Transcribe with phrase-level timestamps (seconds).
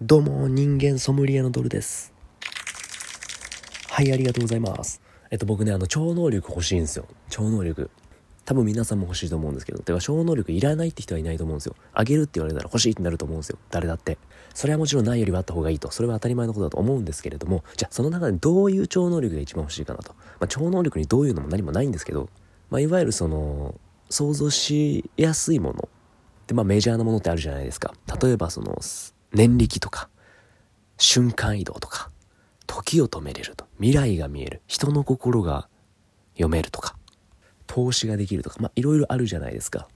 [0.00, 2.12] どうも、人間ソムリエのドルです。
[3.90, 5.02] はい、ありがとうございます。
[5.28, 7.06] えっと、僕ね、あの、超能力欲しいんですよ。
[7.28, 7.90] 超能力。
[8.44, 11.74] 多分皆さんも欲しいと思うんですけど、てか、超能力いらないって人はいないと思うんですよ。
[11.94, 13.58] あげるって言われたら欲しいってなると思うんですよ。
[13.70, 14.18] 誰だって。
[14.54, 15.90] それはもちろんないよりはあった方がいいと。
[15.90, 20.12] それは当たり前のことだと思うんですけれども、じゃあ、その中でどういう超能力が一番欲しいかなと。
[20.38, 22.28] まあ、超能力にどういうのも何もないんですけど、
[22.70, 23.74] まあ、いわゆるその、
[24.10, 25.88] 想像しやすいもの。
[26.46, 27.94] で、まあ、メジャーなものってあるじゃないですか。
[28.22, 28.78] 例えば、その、
[29.32, 30.08] 念力とか、
[30.96, 32.10] 瞬間移動とか、
[32.66, 35.68] 時を止めれると、未来が見える、人の心が
[36.32, 36.96] 読めるとか、
[37.66, 39.88] 投資ができるとか、まあいろいろあるじゃないですか。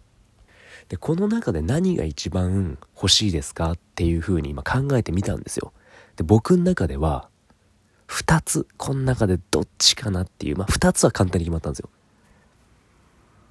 [0.88, 5.72] で、この中で何が一番欲しいですかっていうふうに今考えてみたんですよ。
[6.16, 7.28] で、僕の中では、
[8.06, 11.88] 二つ、この中でどっちかなっていう、まあ二つは簡単に決まったんですよ。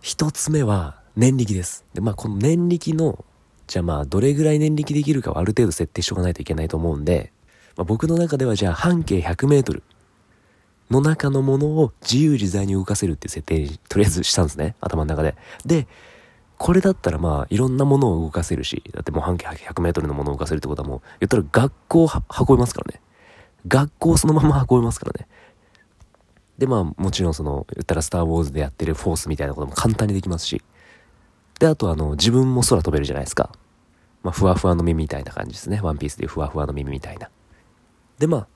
[0.02, 1.86] 一つ目は念力です。
[1.94, 3.26] で、まあこの念力の、
[3.72, 7.32] じゃあまあどれぐらい念力できるかはある程度設定しとかないといけないと思うんで、
[7.78, 9.82] まあ、僕の中ではじゃあ半径100メートル
[10.90, 14.76] の中のものを自由自在に動かせるっていう設定にとりあえずしたんですね。
[14.82, 15.38] 頭の中で。
[15.66, 15.88] で、
[16.58, 22.10] これだったらまあいろんなものを動かせるし、だってもう半径100メートルのものを動かせるってことはもう、言ったら学校を
[22.48, 23.00] 運べますからね。
[23.70, 25.30] 学校そのまま運べますからね。
[26.58, 30.62] でまあもちろんその、言ったらスターウォーズでやってるフォースみたいなことも簡単にできますし。
[31.62, 33.52] で、あとあの、自分も空飛べるじゃないですか。
[34.24, 35.80] まあ、ふわふわの耳みたいな感じですね。
[35.80, 37.30] ワンピースでいうふわふわの耳みたいな。
[38.18, 38.48] で、まあ、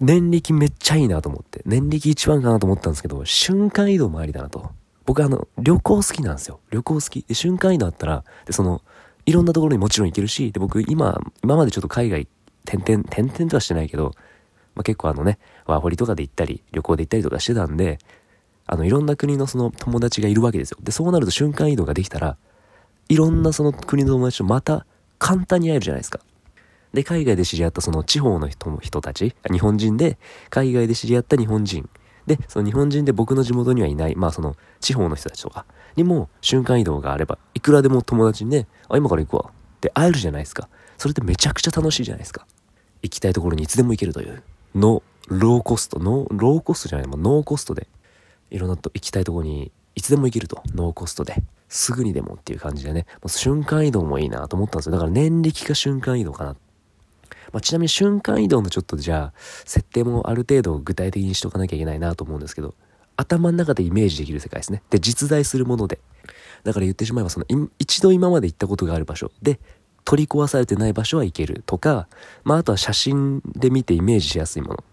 [0.00, 1.62] 念力めっちゃいいなと思って。
[1.66, 4.70] 念力一番かなと思ったんですけど、瞬間移動もありだなと。
[5.04, 6.60] 僕あの、旅行好きなんですよ。
[6.70, 7.24] 旅行好き。
[7.26, 8.82] で、瞬間移動あったら、で、その、
[9.26, 12.28] いろんなところにもちろん行けるし、で、僕今、今までちょっと海外、
[12.68, 14.12] 転々、転々とはしてないけど、
[14.76, 17.98] まあ、結構あのね、ワーホリとかで行ったり、旅行で行ったりとかしてたんで、
[18.66, 20.78] あの、いろんな国のその友達がいるわけですよ。
[20.82, 22.36] で、そうなると瞬間移動ができたら、
[23.08, 24.86] いろんなその国の友達とまた
[25.18, 26.20] 簡単に会えるじゃないですか。
[26.92, 31.88] で、海外で知り合ったその地方の人人たち、日本人で、海外で知り合った日本人。
[32.26, 35.66] で、その日本人で僕の地元にはいない、まあその地方の人たちとか
[35.96, 39.50] にも瞬間移動があれば、いくらでも友達にね、あ、今から行くわ。
[39.50, 40.68] って会えるじゃないですか。
[40.96, 42.46] それってめちゃくちゃ楽しいじゃないですか。
[43.02, 44.42] 行きたいところにいつでも行けるという。
[44.74, 47.86] の、ローコスト、ノー、ローコストじゃない、もうノーコストで、
[48.50, 50.62] いろんなと行きたいとこにいつでも行けると。
[50.74, 51.42] ノーコストで。
[51.68, 53.06] すぐにでもっていう感じでね。
[53.14, 54.92] もう瞬間移動もいいなと思ったんですよ。
[54.92, 56.56] だから念力か瞬間移動かな。
[57.52, 62.74] まあ、ちなみに瞬間移動のちょっとじゃあ、設定もある程度具体的にしとかなきゃいけないなと思うんですけど、
[63.16, 64.82] 頭の中でイメージできる世界ですね。
[64.90, 66.00] で、実在するもので。
[66.64, 67.46] だから言ってしまえば、その、
[67.78, 69.60] 一度今まで行ったことがある場所で、
[70.04, 72.08] 取り壊されてない場所は行けるとか、
[72.42, 74.84] まあ、あとは写真で見てイメージしやすいもの。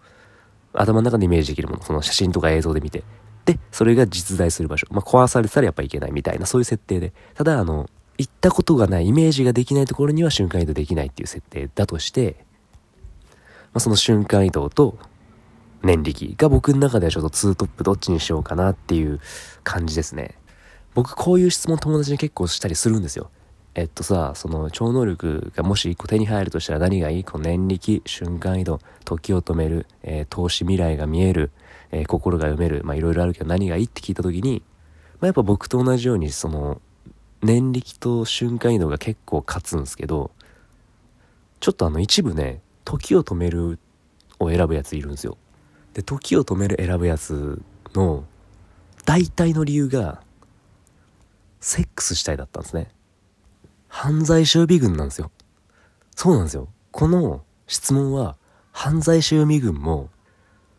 [0.72, 1.82] 頭の中でイメージできるもの。
[1.82, 3.02] その写真とか映像で見て。
[3.44, 4.86] で、それが実在する場所。
[4.90, 7.12] まあ、壊されてたらやっぱいけないみたいな、そういう設定で。
[7.34, 7.88] ただ、あの、
[8.18, 12.36] 行ったことがない、イメージができないところには瞬間移動できないっていう設定だとして、
[13.72, 14.98] まあ、その瞬間移動と
[15.82, 19.20] 念力が僕の中ではちょっとツートップどっちにしようかなっていう
[19.64, 20.36] 感じですね。
[20.94, 23.30] 僕こういう質問友達に結構したりするんですよ。
[23.74, 31.50] えっとさ、その超能力がもし一個手に入るとしたら何がいいこの念力、瞬間移動、時を止める、えー、投資未来が見える、
[31.90, 34.62] えー、心が読める、まあいろいろあるけど何がいいって聞いた時に、
[35.20, 36.80] まあやっぱ僕と同じようにその、
[37.42, 40.30] 念力と瞬間移動が結構勝つんですけど、
[41.60, 43.78] ちょっとあの一部ね、時を止める
[44.38, 45.38] を選ぶやついるんですよ。
[45.94, 47.62] で、時を止める選ぶやつ
[47.94, 48.24] の
[49.04, 50.22] 大体の理由が、
[51.60, 52.88] セックスしたいだったんですね。
[53.94, 55.30] 犯罪者予備軍なんですよ。
[56.16, 56.66] そうなんですよ。
[56.92, 58.36] この質問は、
[58.72, 60.08] 犯罪者予備軍も、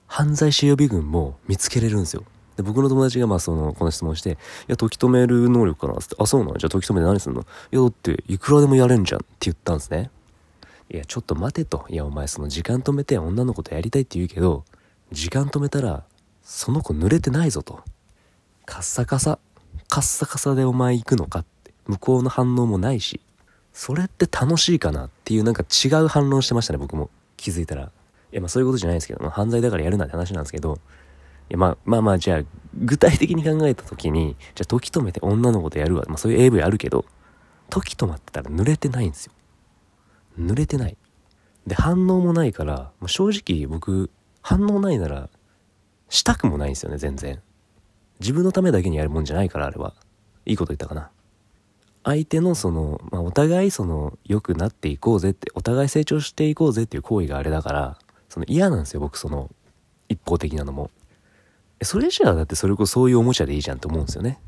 [0.08, 2.24] 犯罪者予備軍も見つけれるんですよ。
[2.58, 4.36] で、僕の友達がまあその、この質問して、い
[4.68, 7.42] や、時止める能力かなって、あ、そうなのじゃあ時止めて何すんの？
[7.42, 10.10] いや、だって、いくらでもやれんじゃんって言ったんですね。
[10.90, 11.86] いや、ちょっと待てと。
[11.90, 14.66] いや、お前その時間止めて女の子とやりたいって言うけど、
[15.12, 16.04] 時間止めたら、
[16.42, 17.84] その子濡れてないぞと。
[18.66, 19.38] カッサカサ、
[19.88, 21.46] カッサカサでお前行くのかっ。
[21.88, 23.22] 向こうの反応もないし。
[23.74, 27.10] それって楽しいかなっていうなんか違う反論してましたね、僕も。
[27.38, 27.84] 気づいたら。
[27.84, 27.88] い
[28.32, 30.80] や、まあそういうことじゃないですけど、犯罪だからやるなって話なんですけど、
[31.50, 32.42] いや、まあまあまあ、じゃあ、
[32.76, 36.06] 具体的に考えた時に、じゃあ時止めて女の子とやるわ。
[36.08, 37.06] まあそういう AV あるけど、
[37.70, 39.34] 時止まってたら濡れてないんですよ。
[40.40, 40.98] 濡れてない。
[41.66, 44.10] で、反応もないから、もう正直僕、
[44.42, 45.30] 反応ないなら、
[46.10, 47.42] したくもないんですよね、全然。
[48.20, 49.94] 自分のためだけにやるもんじゃないから、あれは。
[50.46, 51.10] いいこと言ったかな。
[52.04, 57.98] 相手のその、まあ、お互いその、良くなっていこうぜって、お互い成長していこうぜっていう行為があれだから、
[58.30, 59.50] その嫌なんですよ、僕その、
[60.10, 60.92] 一方的なのも。
[61.82, 64.40] それじゃあだってそれこそそういうおもちゃでいいじゃんと思うんですよね。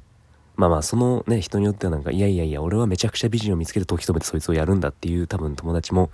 [0.55, 6.11] まあまあそのね人によってはなんかいやいやいや俺はめちゃくちゃ美人を見つける時止めてそいつをやるんだっていう多分友達も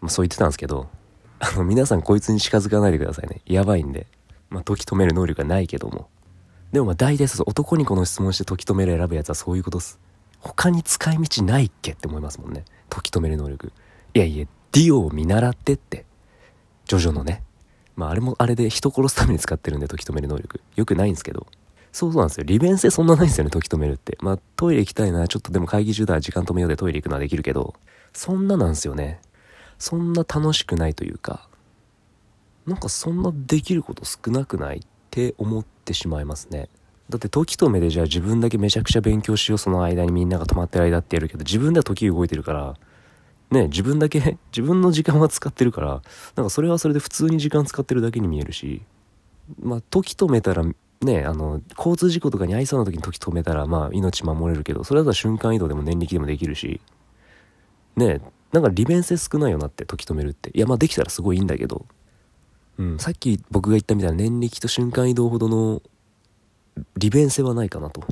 [0.00, 0.88] まあ、そう言ってたんですけど、
[1.38, 3.40] あの、皆さんこいつに近づかないでくださいね。
[3.46, 4.06] やばいんで。
[4.50, 6.08] まあ、時止める能力がないけども。
[6.72, 9.98] でもまあ大体そう男にこの質問して時止める選ぶやつはそういうことっす。
[10.46, 12.64] 他に使い道ないっけって思いますもんね。
[12.88, 13.72] 時止める能力。
[14.14, 16.04] いやいや、ディオを見習ってって。
[16.86, 17.42] ジョジョのね。
[17.96, 20.60] まああれもあれで人殺すために使ってるんで時止める能力。
[20.76, 21.46] よくないんですけど。
[21.92, 22.44] そうそうなんですよ。
[22.44, 24.18] 利便性そんなないんですよね、時止めるって。
[24.20, 27.74] まあトイレ行きたいな、ちょっとでも会議中だ、時間止めようでトイレ行くのはできるけど、
[28.12, 29.20] そんななんですよね。
[29.78, 31.48] そんな楽しくないというか、
[32.66, 36.68] なんかそんなできること少なくないって思ってしまいますね。
[37.08, 42.74] だって時止めでじゃあ自分だけめちゃくちゃ勉強しようその間にみんなが止まってる間ってやるけど自分では時動いてるから
[43.50, 46.02] ね自分だけ 自分の時間は使ってるから
[46.34, 48.82] なんかそれはそれで普通に時間使ってるだけに見えるし
[49.60, 50.64] まあ時止めたら
[51.02, 56.80] ねあの交通事故とかに遭いそうな時に時止めたらまあ命守れるけどそれだったら瞬間移動でも念力でもできるし
[57.96, 58.20] ね
[58.52, 60.50] なんか利便性少ないよなって時止めるって。
[60.54, 61.84] いやまあできたらすごいいいんだけど。
[62.78, 65.82] うん、さっき僕が言ったみたいな念力と瞬間移動ほどの
[66.96, 68.02] 利便性はないかなと。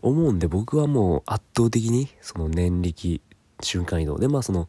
[0.00, 3.20] 思うんで僕はもう圧倒的にその念力
[3.60, 4.18] 瞬間移動。
[4.18, 4.68] でまあその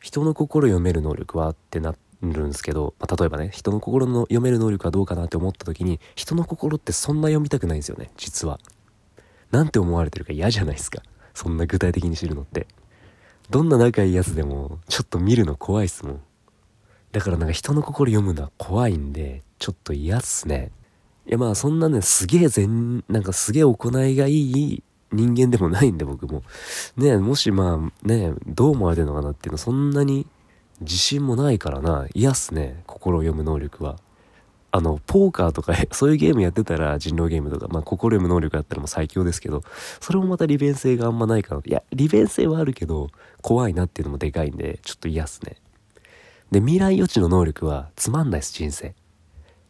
[0.00, 8.58] 人の心読める能力はってなるんですけど、まあ、例えばね人の心の読める能力はどうかなって思った時に人の心ってそんな読みたくないんですよね実は。
[9.50, 11.02] なんて思われてるか嫌じゃないですか。
[11.34, 12.66] そんな具体的に知るのって。
[13.50, 16.20] どんな仲いいやつでもちょっと見るの怖いっすもん。
[17.12, 20.70] だからなんか人の心読むのは怖いんでちょっと嫌っすね。
[21.28, 24.82] いやまあそんなね、すげえ全、なんかすげえ行いがいい
[25.12, 26.42] 人間でもないんで僕も。
[26.96, 30.26] ねもしまあね、どう思われてるのかなっていうのそんなに
[30.80, 32.06] 自信もないからな。
[32.14, 33.98] 嫌っすね、心を読む能力は。
[34.70, 39.62] あの、ポーカーとか そういうゲームやってたら人狼ゲームとか、まあ心読む能力あったらもう最強ですけど、
[40.00, 41.60] それもまた利便性があんまないかな。
[41.62, 43.10] いや、利便性はあるけど、
[43.42, 45.56] 怖いなっていうのもでかいんで、ちょっと嫌っすね。
[46.50, 48.94] で、未来予知の能力はつまんないっす、人生。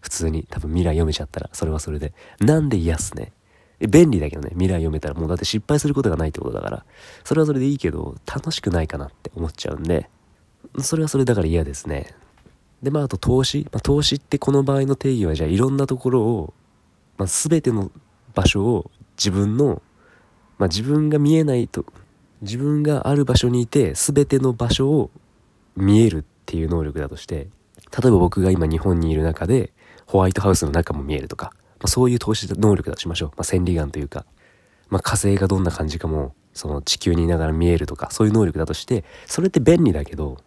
[0.08, 2.14] 普通に多分未来読めちゃったらそれはそれで。
[2.40, 3.32] なんで嫌っすね。
[3.80, 4.48] 便利だけどね。
[4.52, 6.84] 未来読めたらもうだって失敗することがないってことだから。
[7.24, 10.08] それはそれでいいけど楽しくないかなって思っちゃうんで。
[10.80, 12.14] それはそれだから嫌ですね。
[12.82, 16.54] でまああと投資、まあ、投資ってこの場合の定義はじゃあいろんなところを、
[17.18, 17.90] まあ、全ての
[18.34, 19.82] 場所を自分の、
[20.58, 21.84] まあ、自分が見えないと
[22.40, 25.10] 自分がある場所にいて全ての場所を
[25.76, 27.48] 見えるっていう能力だとして
[28.00, 29.72] 例えば僕が今日本にいる中で
[30.08, 33.28] ホワイトハウスの中も見えるとか、まあ、そういう投資能力だとしましょう。
[33.30, 34.24] まあ、千里眼というか、
[34.88, 40.38] まあ、火星がどんな感じかも、その地球にいながら見えるとか、そういう能力だとして、それって便利だけど、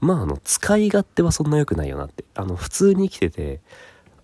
[0.00, 2.24] まあ、あの、使い勝手はそんな良くないよなって。
[2.34, 3.60] あの、普通に生きてて、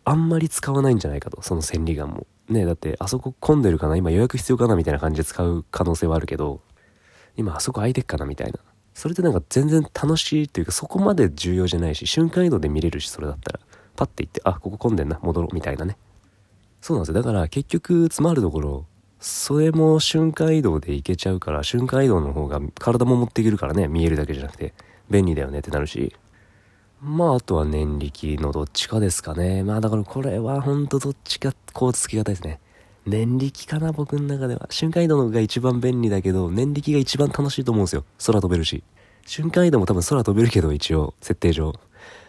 [0.04, 2.26] あんまり使わないんじゃないかと、その千里眼も。
[2.50, 6.60] ねだって、あそこ混んでるかな今予約必要かなみたいな感じで使う可能性はあるけど、
[7.36, 8.58] 今あそこ空いてっかなみたいな。
[8.92, 13.60] それってなんか全然楽しいっていうか、そこまで重要じゃないし、瞬間移動で見れるし、それだったら。
[13.96, 15.96] パッて行ってあここ混んでんな戻ろうみたいなね。
[16.80, 17.22] そうなんですよ。
[17.22, 18.86] だから結局詰まるところ
[19.20, 24.74] それも瞬間移動で行けちゃうから瞬間移動の方が体も持っていけるからね見えるだけじゃなくて
[25.08, 26.14] 便利だよねってなるし。
[27.00, 29.64] まああとは念力のどっちかですかね。
[29.64, 32.60] まあだからこれはほんとどっちかこうつきがたいですね。
[33.06, 34.68] 念力かな僕の中では。
[34.70, 38.04] 瞬間移動の方が一番便利だけど念力が一番楽しいと思うんですよ。
[38.24, 38.84] 空飛べるし。
[39.26, 41.74] 瞬間移動も多分空飛べるけど一応設定上。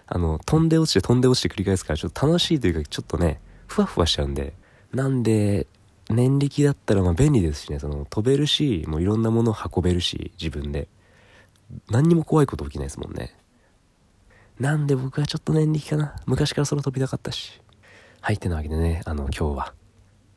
[0.07, 4.53] あの、飛んで落ちて飛んで落ちて繰り返すから、ちょっと楽しいというか、ちょっとね、ふわふわしちゃうんで、
[4.93, 5.67] なんで、
[6.09, 10.87] 念力だったらまあ便利ですしね、その、飛べるし、もういろんなものを運べるし、自分で。
[11.89, 13.35] 何にも怖いこと起きないですもんね。
[14.59, 16.15] なんで僕はちょっと念力かな。
[16.25, 17.61] 昔から空飛びたかったし。
[18.21, 19.73] はい、ってなわけでね、あの、今日は、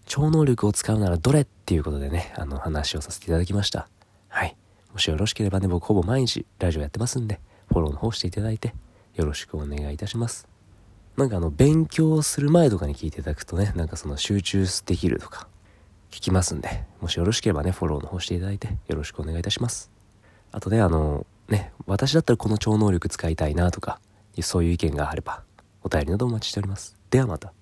[0.06, 3.88] 超能力を使うならどれっていうことでね、あの、話をさせていただきました。
[4.28, 4.56] はい。
[4.92, 8.74] もしよろしければね、僕ほぼ毎日ラジオやってますんで、フォローの方していただいて、
[9.16, 10.46] よろしくお願いいたします。
[11.16, 15.48] なんかあの、勉強する前とかに聞いていただくとね、なんかその集中できるとか、
[16.10, 19.90] 聞きますんで、もしよろしければね、フォローの方していただいて、よろしくお願いいたします。
[20.52, 24.00] あとね、あの、ね、私だったらこの超能力使いたいなとか、
[24.42, 25.42] そういう意見があれば、
[25.82, 26.96] お便りなどお待ちしております。
[27.10, 27.55] ではまた。